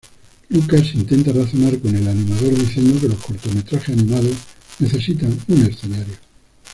Lucas 0.49 0.95
intenta 0.95 1.31
razonar 1.31 1.77
con 1.77 1.95
el 1.95 2.07
animador 2.07 2.55
diciendo 2.55 2.99
que 2.99 3.07
los 3.09 3.23
cortometrajes 3.23 3.93
animados 3.95 4.33
necesitan 4.79 5.37
un 5.47 5.63
escenario. 5.67 6.15